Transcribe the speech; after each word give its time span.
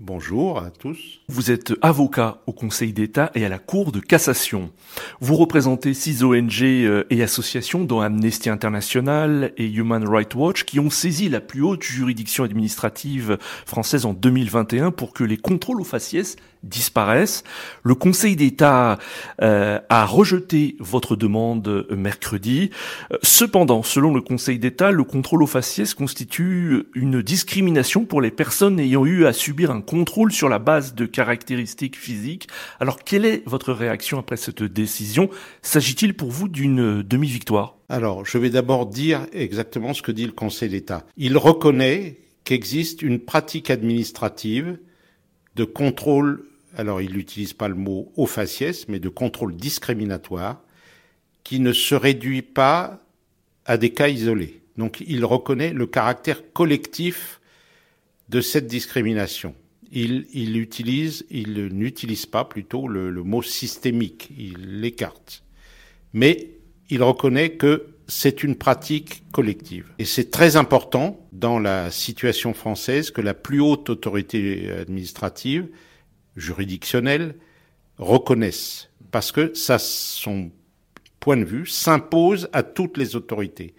Bonjour 0.00 0.58
à 0.58 0.70
tous. 0.70 1.18
Vous 1.26 1.50
êtes 1.50 1.72
avocat 1.82 2.40
au 2.46 2.52
Conseil 2.52 2.92
d'État 2.92 3.32
et 3.34 3.44
à 3.44 3.48
la 3.48 3.58
Cour 3.58 3.90
de 3.90 3.98
cassation. 3.98 4.70
Vous 5.20 5.34
représentez 5.34 5.92
six 5.92 6.22
ONG 6.22 6.62
euh, 6.62 7.02
et 7.10 7.20
associations 7.20 7.82
dont 7.82 8.00
Amnesty 8.00 8.48
International 8.48 9.50
et 9.56 9.66
Human 9.66 10.06
Rights 10.06 10.36
Watch 10.36 10.62
qui 10.62 10.78
ont 10.78 10.88
saisi 10.88 11.28
la 11.28 11.40
plus 11.40 11.62
haute 11.62 11.82
juridiction 11.82 12.44
administrative 12.44 13.38
française 13.66 14.06
en 14.06 14.12
2021 14.12 14.92
pour 14.92 15.12
que 15.12 15.24
les 15.24 15.36
contrôles 15.36 15.80
aux 15.80 15.84
faciès 15.84 16.36
disparaissent. 16.62 17.42
Le 17.82 17.94
Conseil 17.94 18.36
d'État 18.36 18.98
euh, 19.42 19.80
a 19.88 20.06
rejeté 20.06 20.76
votre 20.78 21.16
demande 21.16 21.86
mercredi. 21.90 22.70
Cependant, 23.22 23.82
selon 23.82 24.14
le 24.14 24.20
Conseil 24.20 24.58
d'État, 24.58 24.90
le 24.90 25.04
contrôle 25.04 25.42
aux 25.42 25.48
faciès 25.48 25.94
constitue 25.94 26.84
une 26.94 27.22
discrimination 27.22 28.04
pour 28.04 28.20
les 28.20 28.30
personnes 28.30 28.78
ayant 28.80 29.04
eu 29.04 29.26
à 29.26 29.32
subir 29.32 29.70
un 29.70 29.80
contrôle 29.88 30.32
sur 30.32 30.50
la 30.50 30.58
base 30.58 30.94
de 30.94 31.06
caractéristiques 31.06 31.96
physiques. 31.96 32.46
Alors, 32.78 32.98
quelle 32.98 33.24
est 33.24 33.42
votre 33.46 33.72
réaction 33.72 34.18
après 34.18 34.36
cette 34.36 34.62
décision? 34.62 35.30
S'agit-il 35.62 36.12
pour 36.12 36.30
vous 36.30 36.46
d'une 36.46 37.02
demi-victoire? 37.02 37.78
Alors, 37.88 38.26
je 38.26 38.36
vais 38.36 38.50
d'abord 38.50 38.84
dire 38.84 39.26
exactement 39.32 39.94
ce 39.94 40.02
que 40.02 40.12
dit 40.12 40.26
le 40.26 40.32
Conseil 40.32 40.68
d'État. 40.68 41.06
Il 41.16 41.38
reconnaît 41.38 42.18
qu'existe 42.44 43.00
une 43.00 43.18
pratique 43.18 43.70
administrative 43.70 44.78
de 45.56 45.64
contrôle, 45.64 46.44
alors 46.76 47.00
il 47.00 47.14
n'utilise 47.14 47.54
pas 47.54 47.68
le 47.68 47.74
mot 47.74 48.12
au 48.14 48.26
faciès, 48.26 48.88
mais 48.88 49.00
de 49.00 49.08
contrôle 49.08 49.56
discriminatoire, 49.56 50.60
qui 51.44 51.60
ne 51.60 51.72
se 51.72 51.94
réduit 51.94 52.42
pas 52.42 53.02
à 53.64 53.78
des 53.78 53.90
cas 53.90 54.08
isolés. 54.08 54.60
Donc 54.76 55.02
il 55.06 55.24
reconnaît 55.24 55.72
le 55.72 55.86
caractère 55.86 56.52
collectif 56.52 57.40
de 58.28 58.42
cette 58.42 58.66
discrimination. 58.66 59.54
Il, 59.90 60.26
il 60.32 60.58
utilise, 60.58 61.24
il 61.30 61.66
n'utilise 61.68 62.26
pas 62.26 62.44
plutôt 62.44 62.88
le, 62.88 63.10
le 63.10 63.22
mot 63.22 63.42
systémique, 63.42 64.30
il 64.38 64.80
l'écarte. 64.80 65.42
Mais 66.12 66.50
il 66.90 67.02
reconnaît 67.02 67.50
que 67.52 67.86
c'est 68.06 68.42
une 68.42 68.56
pratique 68.56 69.22
collective. 69.32 69.92
Et 69.98 70.04
c'est 70.06 70.30
très 70.30 70.56
important 70.56 71.26
dans 71.32 71.58
la 71.58 71.90
situation 71.90 72.54
française 72.54 73.10
que 73.10 73.20
la 73.20 73.34
plus 73.34 73.60
haute 73.60 73.90
autorité 73.90 74.70
administrative, 74.70 75.68
juridictionnelle, 76.36 77.34
reconnaisse. 77.98 78.88
Parce 79.10 79.30
que 79.30 79.52
ça, 79.54 79.78
son 79.78 80.50
point 81.20 81.36
de 81.36 81.44
vue, 81.44 81.66
s'impose 81.66 82.48
à 82.52 82.62
toutes 82.62 82.96
les 82.96 83.16
autorités. 83.16 83.74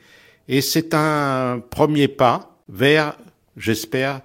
Et 0.47 0.61
c'est 0.61 0.93
un 0.93 1.59
premier 1.69 2.07
pas 2.07 2.61
vers, 2.67 3.17
j'espère, 3.57 4.21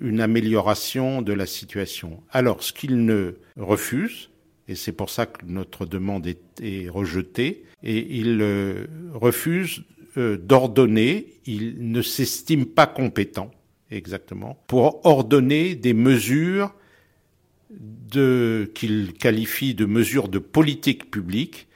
une 0.00 0.20
amélioration 0.20 1.22
de 1.22 1.32
la 1.32 1.46
situation. 1.46 2.22
Alors, 2.30 2.62
ce 2.62 2.72
qu'il 2.72 3.04
ne 3.04 3.34
refuse, 3.56 4.30
et 4.66 4.74
c'est 4.74 4.92
pour 4.92 5.10
ça 5.10 5.26
que 5.26 5.44
notre 5.46 5.86
demande 5.86 6.26
est, 6.26 6.88
rejetée, 6.88 7.64
et 7.82 8.18
il 8.18 8.38
euh, 8.42 8.86
refuse 9.14 9.84
euh, 10.16 10.36
d'ordonner, 10.36 11.34
il 11.46 11.90
ne 11.92 12.02
s'estime 12.02 12.66
pas 12.66 12.86
compétent, 12.86 13.50
exactement, 13.90 14.62
pour 14.66 15.04
ordonner 15.06 15.74
des 15.74 15.94
mesures 15.94 16.74
de, 17.70 18.70
qu'il 18.74 19.12
qualifie 19.12 19.74
de 19.74 19.84
mesures 19.84 20.28
de 20.28 20.38
politique 20.38 21.10
publique 21.10 21.67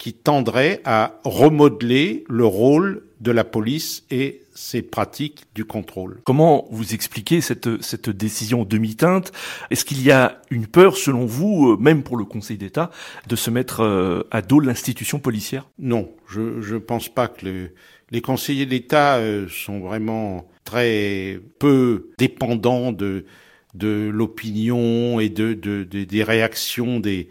qui 0.00 0.14
tendraient 0.14 0.80
à 0.86 1.20
remodeler 1.24 2.24
le 2.26 2.46
rôle 2.46 3.02
de 3.20 3.30
la 3.30 3.44
police 3.44 4.02
et 4.10 4.40
ses 4.54 4.80
pratiques 4.80 5.44
du 5.54 5.66
contrôle. 5.66 6.22
Comment 6.24 6.66
vous 6.70 6.94
expliquez 6.94 7.42
cette, 7.42 7.82
cette 7.82 8.08
décision 8.08 8.64
demi-teinte? 8.64 9.30
Est-ce 9.70 9.84
qu'il 9.84 10.02
y 10.02 10.10
a 10.10 10.40
une 10.50 10.66
peur, 10.66 10.96
selon 10.96 11.26
vous, 11.26 11.72
euh, 11.72 11.76
même 11.76 12.02
pour 12.02 12.16
le 12.16 12.24
Conseil 12.24 12.56
d'État, 12.56 12.90
de 13.28 13.36
se 13.36 13.50
mettre 13.50 13.80
euh, 13.80 14.22
à 14.30 14.40
dos 14.40 14.58
l'institution 14.58 15.18
policière? 15.18 15.68
Non, 15.78 16.10
je 16.26 16.40
ne 16.40 16.78
pense 16.78 17.10
pas 17.10 17.28
que 17.28 17.70
les 18.10 18.20
conseillers 18.22 18.66
d'État 18.66 19.18
euh, 19.18 19.48
sont 19.50 19.80
vraiment 19.80 20.48
très 20.64 21.38
peu 21.58 22.08
dépendants 22.16 22.92
de, 22.92 23.26
de 23.74 24.08
l'opinion 24.10 25.20
et 25.20 25.28
de, 25.28 25.52
de, 25.52 25.84
des 25.84 26.24
réactions 26.24 27.00
des, 27.00 27.28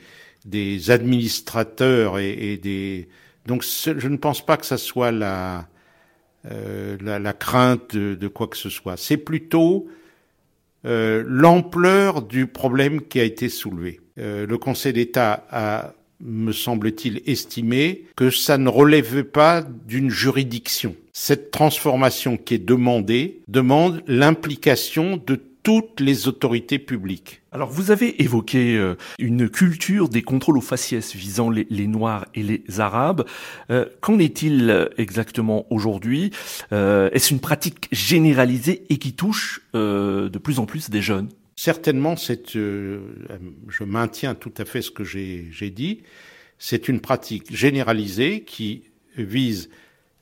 des 0.49 0.91
administrateurs 0.91 2.19
et, 2.19 2.53
et 2.53 2.57
des... 2.57 3.07
Donc 3.45 3.63
je 3.63 4.07
ne 4.07 4.17
pense 4.17 4.45
pas 4.45 4.57
que 4.57 4.65
ça 4.65 4.77
soit 4.77 5.11
la, 5.11 5.67
euh, 6.45 6.97
la, 7.01 7.19
la, 7.19 7.33
crainte 7.33 7.95
de, 7.95 8.15
de, 8.15 8.27
quoi 8.27 8.47
que 8.47 8.57
ce 8.57 8.69
soit. 8.69 8.97
C'est 8.97 9.17
plutôt 9.17 9.87
euh, 10.85 11.23
l'ampleur 11.27 12.21
du 12.21 12.47
problème 12.47 13.01
qui 13.01 13.19
a 13.19 13.23
été 13.23 13.49
soulevé. 13.49 13.99
Euh, 14.17 14.45
le 14.47 14.57
Conseil 14.57 14.93
d'État 14.93 15.45
a, 15.51 15.93
me 16.21 16.51
semble-t-il, 16.51 17.21
estimé 17.25 18.05
que 18.15 18.29
ça 18.29 18.57
ne 18.57 18.69
relève 18.69 19.23
pas 19.23 19.61
d'une 19.61 20.09
juridiction. 20.09 20.95
Cette 21.11 21.51
transformation 21.51 22.37
qui 22.37 22.55
est 22.55 22.65
demandée 22.65 23.41
demande 23.47 24.01
l'implication 24.07 25.21
de 25.25 25.35
toutes 25.63 25.99
les 25.99 26.27
autorités 26.27 26.79
publiques. 26.79 27.41
Alors 27.51 27.69
vous 27.69 27.91
avez 27.91 28.21
évoqué 28.21 28.77
euh, 28.77 28.95
une 29.17 29.49
culture 29.49 30.07
des 30.07 30.21
contrôles 30.21 30.57
aux 30.57 30.61
faciès 30.61 31.15
visant 31.15 31.49
les, 31.49 31.87
Noirs 31.87 32.25
et 32.35 32.43
les 32.43 32.63
Arabes. 32.79 33.25
Euh, 33.69 33.85
qu'en 34.01 34.19
est-il 34.19 34.69
euh, 34.69 34.87
exactement 34.97 35.65
aujourd'hui? 35.69 36.31
Est-ce 36.71 37.33
une 37.33 37.39
pratique 37.39 37.87
généralisée 37.91 38.83
et 38.89 38.97
qui 38.97 39.13
touche 39.13 39.61
de 39.73 40.37
plus 40.37 40.59
en 40.59 40.65
plus 40.65 40.89
des 40.89 41.01
jeunes? 41.01 41.29
Certainement, 41.55 42.15
c'est, 42.15 42.53
je 42.53 43.83
maintiens 43.83 44.35
tout 44.35 44.53
à 44.57 44.65
fait 44.65 44.81
ce 44.81 44.91
que 44.91 45.03
j'ai 45.03 45.71
dit, 45.71 46.03
c'est 46.57 46.87
une 46.87 47.01
pratique 47.01 47.53
généralisée 47.53 48.43
qui 48.43 48.83
vise 49.17 49.69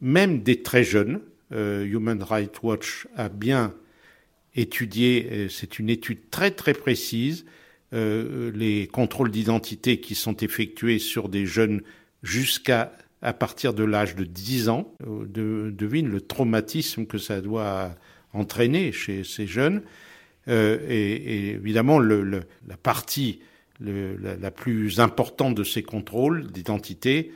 même 0.02 0.42
des 0.42 0.64
très 0.64 0.84
jeunes. 0.84 1.20
Human 1.52 2.24
Rights 2.24 2.64
Watch 2.64 3.08
a 3.16 3.30
bien 3.30 3.74
étudier, 4.58 5.28
euh, 5.32 5.50
c'est 5.50 5.80
une 5.80 5.90
étude 5.90 6.30
très 6.30 6.52
très 6.52 6.74
précise, 6.74 7.46
euh, 7.94 8.52
les 8.54 8.88
contrôles 8.88 9.32
d'identité 9.32 10.02
qui 10.02 10.16
sont 10.16 10.36
effectués 10.38 11.00
sur 11.00 11.30
des 11.30 11.46
jeunes 11.46 11.82
jusqu'à 12.24 12.92
à 13.22 13.34
partir 13.34 13.74
de 13.74 13.84
l'âge 13.84 14.16
de 14.16 14.26
10 14.26 14.70
ans. 14.70 14.94
Euh, 15.08 15.26
de, 15.26 15.74
devine 15.76 16.10
le 16.10 16.22
traumatisme 16.22 17.06
que 17.06 17.18
ça 17.18 17.40
doit 17.40 17.96
entraîner 18.34 18.92
chez 18.92 19.24
ces 19.24 19.48
jeunes. 19.48 19.84
Et, 20.50 21.50
évidemment, 21.50 22.00
la 22.00 22.78
partie 22.82 23.42
la, 23.82 24.52
plus 24.52 25.02
importante 25.02 25.56
de 25.56 25.66
ces 25.66 25.84
contrôles 25.84 26.48
d'identité, 26.54 27.34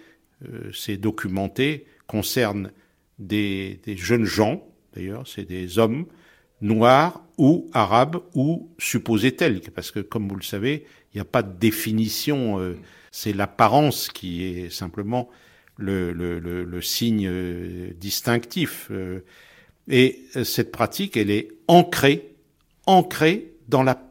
c'est 0.73 0.95
documenté, 0.95 1.87
concerne 2.07 2.71
des 3.19 3.81
jeunes 3.85 4.23
gens, 4.23 4.65
d'ailleurs, 4.93 5.27
c'est 5.27 5.43
des 5.43 5.77
hommes 5.77 6.05
noir 6.61 7.25
ou 7.37 7.69
arabe 7.73 8.21
ou 8.35 8.69
supposé 8.77 9.35
tel, 9.35 9.61
parce 9.73 9.91
que 9.91 9.99
comme 9.99 10.27
vous 10.27 10.35
le 10.35 10.43
savez, 10.43 10.85
il 11.13 11.17
n'y 11.17 11.21
a 11.21 11.25
pas 11.25 11.43
de 11.43 11.57
définition, 11.57 12.59
euh, 12.59 12.77
c'est 13.11 13.33
l'apparence 13.33 14.07
qui 14.07 14.43
est 14.43 14.69
simplement 14.69 15.29
le, 15.77 16.13
le, 16.13 16.39
le, 16.39 16.63
le 16.63 16.81
signe 16.81 17.27
euh, 17.27 17.91
distinctif. 17.99 18.87
Euh, 18.91 19.21
et 19.87 20.21
cette 20.43 20.71
pratique, 20.71 21.17
elle 21.17 21.31
est 21.31 21.49
ancrée, 21.67 22.35
ancrée 22.85 23.53
dans 23.67 23.83
la 23.83 24.01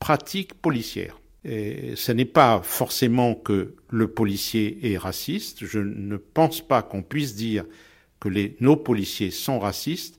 pratique 0.00 0.54
policière. 0.54 1.20
Et 1.44 1.92
ce 1.96 2.12
n'est 2.12 2.24
pas 2.24 2.60
forcément 2.62 3.34
que 3.34 3.74
le 3.90 4.08
policier 4.08 4.92
est 4.92 4.98
raciste. 4.98 5.64
Je 5.64 5.78
ne 5.78 6.16
pense 6.16 6.66
pas 6.66 6.82
qu'on 6.82 7.02
puisse 7.02 7.36
dire 7.36 7.64
que 8.20 8.28
les, 8.28 8.56
nos 8.60 8.76
policiers 8.76 9.30
sont 9.30 9.58
racistes 9.58 10.18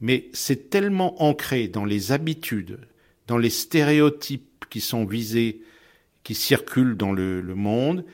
mais 0.00 0.28
c'est 0.32 0.70
tellement 0.70 1.22
ancré 1.22 1.68
dans 1.68 1.84
les 1.84 2.12
habitudes, 2.12 2.78
dans 3.26 3.38
les 3.38 3.50
stéréotypes 3.50 4.64
qui 4.70 4.80
sont 4.80 5.04
visés, 5.04 5.62
qui 6.22 6.34
circulent 6.34 6.96
dans 6.96 7.12
le, 7.12 7.40
le 7.40 7.54
monde, 7.54 8.04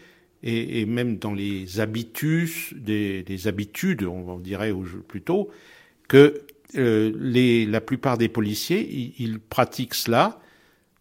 et, 0.43 0.81
et, 0.81 0.87
même 0.87 1.19
dans 1.19 1.35
les 1.35 1.81
habitus, 1.81 2.73
des, 2.75 3.23
des 3.23 3.49
habitudes, 3.49 4.05
on 4.05 4.39
dirait 4.39 4.73
plutôt, 5.09 5.51
que 6.09 6.43
euh, 6.77 7.13
les, 7.19 7.67
la 7.67 7.81
plupart 7.81 8.19
des 8.19 8.29
policiers, 8.29 8.87
ils, 8.89 9.15
ils, 9.19 9.39
pratiquent 9.41 9.95
cela 9.95 10.41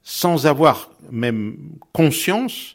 sans 0.03 0.45
avoir 0.45 0.91
même 1.11 1.57
conscience 1.91 2.74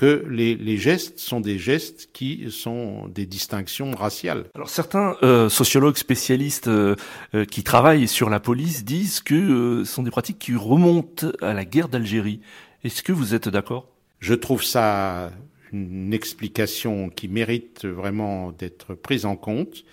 que 0.00 0.24
les, 0.30 0.78
gestes 0.78 1.18
sont 1.18 1.40
des 1.40 1.58
gestes 1.58 2.08
qui 2.14 2.46
sont 2.50 3.06
des 3.08 3.26
distinctions 3.26 3.90
raciales. 3.90 4.46
Alors 4.54 4.70
certains 4.70 5.14
euh, 5.22 5.50
sociologues 5.50 5.98
spécialistes 5.98 6.68
euh, 6.68 6.96
euh, 7.34 7.44
qui 7.44 7.62
travaillent 7.62 8.08
sur 8.08 8.30
la 8.30 8.40
police 8.40 8.82
disent 8.82 9.20
que 9.20 9.84
ce 9.84 9.92
sont 9.92 10.02
des 10.02 10.10
pratiques 10.10 10.38
qui 10.38 10.56
remontent 10.56 11.26
à 11.42 11.52
la 11.52 11.66
guerre 11.66 11.90
d'Algérie. 11.90 12.40
Est-ce 12.82 13.02
que 13.02 13.12
vous 13.12 13.34
êtes 13.34 13.50
d'accord? 13.50 13.88
Je 14.20 14.32
trouve 14.32 14.64
ça 14.64 15.32
une 15.70 16.14
explication 16.14 17.10
qui 17.10 17.28
mérite 17.28 17.84
vraiment 17.84 18.52
d'être 18.52 18.94
prise 18.94 19.26
en 19.26 19.36
compte. 19.36 19.84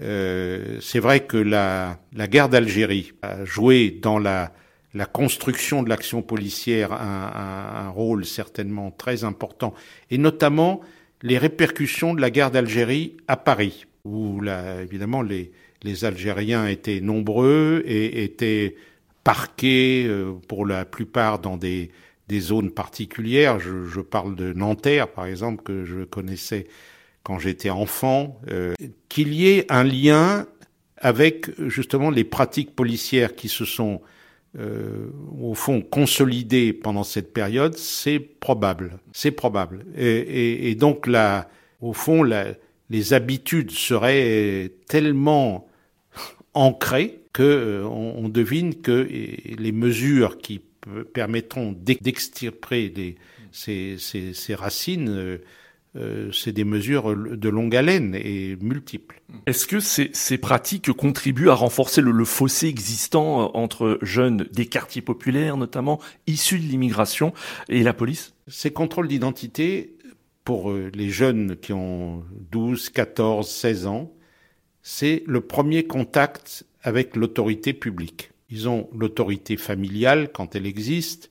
C'est 0.00 1.00
vrai 1.00 1.20
que 1.20 1.38
la, 1.38 1.98
la 2.12 2.26
guerre 2.26 2.50
d'Algérie 2.50 3.12
a 3.22 3.46
joué 3.46 3.90
dans 3.90 4.18
la 4.18 4.52
la 4.94 5.06
construction 5.06 5.82
de 5.82 5.88
l'action 5.88 6.22
policière 6.22 6.92
a 6.92 7.86
un, 7.86 7.88
rôle 7.90 8.24
certainement 8.24 8.90
très 8.90 9.24
important, 9.24 9.74
et 10.10 10.18
notamment 10.18 10.80
les 11.22 11.38
répercussions 11.38 12.14
de 12.14 12.20
la 12.20 12.30
guerre 12.30 12.50
d'Algérie 12.50 13.16
à 13.28 13.36
Paris, 13.36 13.86
où 14.04 14.40
là, 14.40 14.82
évidemment 14.82 15.22
les, 15.22 15.52
Algériens 16.02 16.66
étaient 16.66 17.00
nombreux 17.00 17.82
et 17.86 18.24
étaient 18.24 18.76
parqués 19.24 20.04
euh, 20.06 20.32
pour 20.46 20.66
la 20.66 20.84
plupart 20.84 21.38
dans 21.38 21.56
des, 21.56 21.90
zones 22.32 22.70
particulières. 22.70 23.58
Je, 23.58 23.86
je, 23.86 24.00
parle 24.00 24.36
de 24.36 24.52
Nanterre, 24.52 25.08
par 25.08 25.26
exemple, 25.26 25.62
que 25.64 25.84
je 25.84 26.04
connaissais 26.04 26.66
quand 27.22 27.38
j'étais 27.38 27.70
enfant. 27.70 28.40
Euh, 28.50 28.74
qu'il 29.08 29.34
y 29.34 29.48
ait 29.48 29.66
un 29.70 29.84
lien 29.84 30.46
avec 30.98 31.50
justement 31.68 32.10
les 32.10 32.24
pratiques 32.24 32.74
policières 32.76 33.34
qui 33.34 33.48
se 33.48 33.64
sont 33.64 34.00
euh, 34.58 35.10
au 35.40 35.54
fond 35.54 35.80
consolidé 35.80 36.72
pendant 36.72 37.04
cette 37.04 37.32
période, 37.32 37.76
c'est 37.76 38.18
probable. 38.18 38.98
C'est 39.12 39.30
probable. 39.30 39.84
Et, 39.96 40.74
donc 40.74 41.06
là, 41.06 41.48
au 41.80 41.92
fond, 41.92 42.24
les 42.24 43.12
habitudes 43.12 43.70
seraient 43.70 44.72
tellement 44.88 45.68
ancrées 46.54 47.20
que 47.32 47.42
euh, 47.42 47.84
on, 47.84 48.28
devine 48.28 48.74
que 48.74 49.06
les 49.56 49.72
mesures 49.72 50.38
qui 50.38 50.60
permettront 51.12 51.72
d'extirper 51.72 53.16
ces, 53.52 53.96
racines 54.54 55.38
euh, 55.96 56.30
c'est 56.32 56.52
des 56.52 56.64
mesures 56.64 57.16
de 57.16 57.48
longue 57.48 57.74
haleine 57.74 58.14
et 58.14 58.56
multiples. 58.60 59.20
Est-ce 59.46 59.66
que 59.66 59.80
ces, 59.80 60.10
ces, 60.12 60.38
pratiques 60.38 60.92
contribuent 60.92 61.50
à 61.50 61.54
renforcer 61.54 62.00
le, 62.00 62.24
fossé 62.24 62.68
existant 62.68 63.42
euh, 63.42 63.48
entre 63.54 63.98
jeunes 64.00 64.46
des 64.52 64.66
quartiers 64.66 65.02
populaires, 65.02 65.56
notamment 65.56 66.00
issus 66.28 66.60
de 66.60 66.64
l'immigration, 66.64 67.32
et 67.68 67.82
la 67.82 67.92
police? 67.92 68.34
Ces 68.46 68.72
contrôles 68.72 69.08
d'identité, 69.08 69.96
pour 70.44 70.70
euh, 70.70 70.90
les 70.94 71.10
jeunes 71.10 71.56
qui 71.56 71.72
ont 71.72 72.24
12, 72.52 72.90
14, 72.90 73.48
16 73.48 73.86
ans, 73.86 74.12
c'est 74.82 75.24
le 75.26 75.40
premier 75.40 75.84
contact 75.86 76.64
avec 76.82 77.16
l'autorité 77.16 77.72
publique. 77.72 78.30
Ils 78.48 78.68
ont 78.68 78.88
l'autorité 78.96 79.56
familiale 79.56 80.30
quand 80.32 80.54
elle 80.54 80.66
existe, 80.66 81.30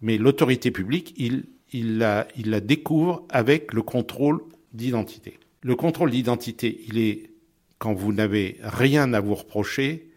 mais 0.00 0.16
l'autorité 0.16 0.70
publique, 0.70 1.14
ils 1.16 1.44
il 1.72 1.98
la, 1.98 2.26
découvre 2.60 3.26
avec 3.28 3.72
le 3.72 3.82
contrôle 3.82 4.40
d'identité. 4.72 5.38
Le 5.62 5.74
contrôle 5.76 6.10
d'identité, 6.10 6.82
il 6.86 6.98
est 6.98 7.30
quand 7.78 7.94
vous 7.94 8.12
n'avez 8.12 8.58
rien 8.62 9.12
à 9.12 9.20
vous 9.20 9.34
reprocher, 9.34 10.10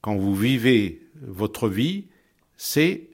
quand 0.00 0.16
vous 0.16 0.34
vivez 0.34 1.02
votre 1.20 1.68
vie, 1.68 2.06
c'est 2.56 3.08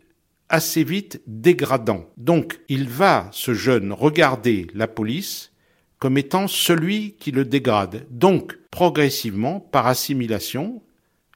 assez 0.49 0.85
vite 0.85 1.23
dégradant. 1.27 2.11
Donc, 2.17 2.61
il 2.69 2.89
va, 2.89 3.29
ce 3.33 3.55
jeune, 3.55 3.93
regarder 3.93 4.67
la 4.75 4.89
police 4.89 5.53
comme 5.99 6.19
étant 6.19 6.49
celui 6.49 7.13
qui 7.13 7.31
le 7.31 7.45
dégrade. 7.45 8.07
Donc, 8.11 8.59
progressivement, 8.71 9.61
par 9.61 9.87
assimilation, 9.87 10.83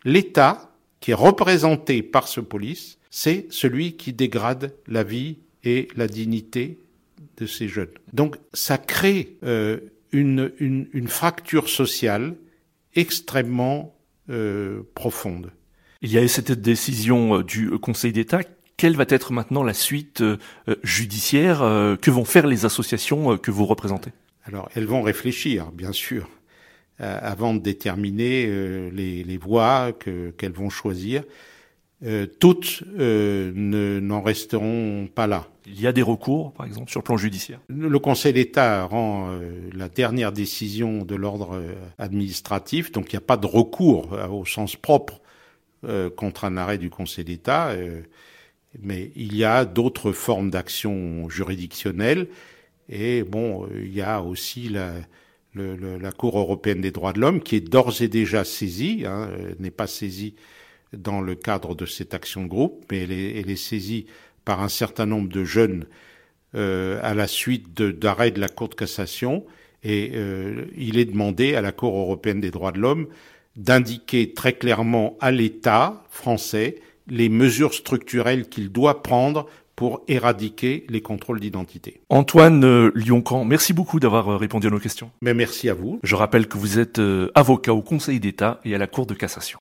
l'État, 0.04 0.74
qui 1.00 1.12
est 1.12 1.14
représenté 1.14 2.02
par 2.02 2.28
ce 2.28 2.40
police, 2.40 2.98
c'est 3.10 3.46
celui 3.50 3.96
qui 3.96 4.12
dégrade 4.12 4.74
la 4.86 5.04
vie 5.04 5.38
et 5.64 5.88
la 5.96 6.06
dignité 6.06 6.78
de 7.36 7.46
ces 7.46 7.68
jeunes. 7.68 7.88
Donc 8.12 8.36
ça 8.52 8.78
crée 8.78 9.36
euh, 9.44 9.78
une, 10.12 10.52
une, 10.58 10.88
une, 10.92 11.08
fracture 11.08 11.68
sociale 11.68 12.34
extrêmement 12.94 13.94
euh, 14.30 14.82
profonde. 14.94 15.50
Il 16.02 16.12
y 16.12 16.18
a 16.18 16.22
eu 16.22 16.28
cette 16.28 16.52
décision 16.52 17.38
euh, 17.38 17.44
du 17.44 17.70
Conseil 17.78 18.12
d'État. 18.12 18.40
Quelle 18.76 18.94
va 18.94 19.04
être 19.08 19.32
maintenant 19.32 19.62
la 19.62 19.72
suite 19.72 20.20
euh, 20.20 20.36
judiciaire 20.82 21.60
Que 22.00 22.10
vont 22.10 22.24
faire 22.24 22.46
les 22.46 22.64
associations 22.64 23.38
que 23.38 23.50
vous 23.50 23.64
représentez? 23.64 24.10
Alors, 24.44 24.68
elles 24.74 24.84
vont 24.86 25.02
réfléchir, 25.02 25.72
bien 25.72 25.92
sûr, 25.92 26.28
avant 26.98 27.54
de 27.54 27.58
déterminer 27.58 28.46
les, 28.90 29.24
les 29.24 29.36
voies 29.36 29.92
qu'elles 29.92 30.52
vont 30.52 30.70
choisir. 30.70 31.22
Euh, 32.04 32.26
toutes 32.38 32.84
euh, 33.00 33.50
n'en 34.00 34.22
resteront 34.22 35.08
pas 35.12 35.26
là. 35.26 35.48
Il 35.66 35.80
y 35.80 35.88
a 35.88 35.92
des 35.92 36.02
recours, 36.02 36.52
par 36.52 36.64
exemple, 36.64 36.90
sur 36.90 37.00
le 37.00 37.04
plan 37.04 37.16
judiciaire. 37.16 37.58
Le 37.68 37.98
Conseil 37.98 38.32
d'État 38.32 38.84
rend 38.84 39.30
euh, 39.30 39.68
la 39.74 39.88
dernière 39.88 40.30
décision 40.30 41.04
de 41.04 41.16
l'ordre 41.16 41.60
administratif, 41.98 42.92
donc 42.92 43.12
il 43.12 43.16
n'y 43.16 43.18
a 43.18 43.26
pas 43.26 43.36
de 43.36 43.46
recours 43.46 44.16
au 44.30 44.44
sens 44.44 44.76
propre 44.76 45.20
contre 46.16 46.44
un 46.44 46.56
arrêt 46.56 46.78
du 46.78 46.90
Conseil 46.90 47.24
d'État, 47.24 47.72
mais 48.80 49.12
il 49.14 49.36
y 49.36 49.44
a 49.44 49.64
d'autres 49.64 50.10
formes 50.10 50.50
d'action 50.50 51.28
juridictionnelle. 51.28 52.28
Et 52.88 53.22
bon, 53.22 53.68
il 53.72 53.94
y 53.94 54.02
a 54.02 54.20
aussi 54.22 54.68
la, 54.68 54.94
la 55.54 56.10
Cour 56.10 56.36
européenne 56.36 56.80
des 56.80 56.90
droits 56.90 57.12
de 57.12 57.20
l'homme 57.20 57.40
qui 57.40 57.54
est 57.56 57.60
d'ores 57.60 58.02
et 58.02 58.08
déjà 58.08 58.42
saisie, 58.42 59.04
hein, 59.06 59.30
n'est 59.60 59.70
pas 59.70 59.86
saisie 59.86 60.34
dans 60.92 61.20
le 61.20 61.34
cadre 61.34 61.74
de 61.74 61.86
cette 61.86 62.14
action 62.14 62.42
de 62.42 62.48
groupe, 62.48 62.84
mais 62.90 63.02
elle 63.02 63.12
est, 63.12 63.40
elle 63.40 63.50
est 63.50 63.56
saisie 63.56 64.06
par 64.44 64.62
un 64.62 64.68
certain 64.68 65.06
nombre 65.06 65.28
de 65.28 65.44
jeunes 65.44 65.86
euh, 66.54 66.98
à 67.02 67.14
la 67.14 67.26
suite 67.26 67.74
d'arrêt 67.80 68.30
de, 68.30 68.40
la 68.40 68.48
Cour 68.48 68.68
de 68.68 68.74
cassation, 68.74 69.44
et 69.84 70.12
euh, 70.14 70.64
il 70.76 70.98
est 70.98 71.04
demandé 71.04 71.54
à 71.54 71.60
la 71.60 71.72
Cour 71.72 71.96
européenne 71.96 72.40
des 72.40 72.50
droits 72.50 72.72
de 72.72 72.78
l'homme 72.78 73.08
d'indiquer 73.56 74.32
très 74.32 74.52
clairement 74.52 75.16
à 75.20 75.30
l'État 75.30 76.04
français 76.10 76.76
les 77.08 77.28
mesures 77.28 77.74
structurelles 77.74 78.48
qu'il 78.48 78.70
doit 78.70 79.02
prendre 79.02 79.46
pour 79.78 80.02
éradiquer 80.08 80.84
les 80.88 81.00
contrôles 81.00 81.38
d'identité. 81.38 82.00
Antoine 82.08 82.64
euh, 82.64 82.90
Lioncan, 82.96 83.44
merci 83.44 83.72
beaucoup 83.72 84.00
d'avoir 84.00 84.28
euh, 84.28 84.36
répondu 84.36 84.66
à 84.66 84.70
nos 84.70 84.80
questions. 84.80 85.12
Mais 85.22 85.34
merci 85.34 85.68
à 85.68 85.74
vous. 85.74 86.00
Je 86.02 86.16
rappelle 86.16 86.48
que 86.48 86.58
vous 86.58 86.80
êtes 86.80 86.98
euh, 86.98 87.30
avocat 87.36 87.72
au 87.72 87.82
Conseil 87.82 88.18
d'État 88.18 88.60
et 88.64 88.74
à 88.74 88.78
la 88.78 88.88
Cour 88.88 89.06
de 89.06 89.14
cassation. 89.14 89.60